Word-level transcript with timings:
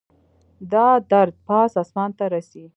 دا 0.73 0.87
درد 1.11 1.35
پاس 1.47 1.71
اسمان 1.83 2.09
ته 2.17 2.25
رسي 2.35 2.63